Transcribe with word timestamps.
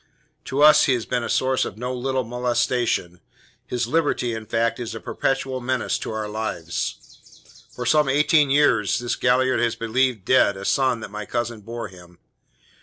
To 0.45 0.63
us 0.63 0.85
he 0.85 0.95
has 0.95 1.05
been 1.05 1.21
a 1.23 1.29
source 1.29 1.63
of 1.63 1.77
no 1.77 1.93
little 1.93 2.23
molestation; 2.23 3.19
his 3.67 3.85
liberty, 3.85 4.33
in 4.33 4.47
fact, 4.47 4.79
is 4.79 4.95
a 4.95 4.99
perpetual 4.99 5.61
menace 5.61 5.99
to 5.99 6.09
our 6.11 6.27
lives. 6.27 7.67
For 7.75 7.85
some 7.85 8.09
eighteen 8.09 8.49
years 8.49 8.97
this 8.97 9.15
Galliard 9.15 9.59
has 9.59 9.75
believed 9.75 10.25
dead 10.25 10.57
a 10.57 10.65
son 10.65 11.01
that 11.01 11.11
my 11.11 11.27
cousin 11.27 11.61
bore 11.61 11.87
him. 11.89 12.17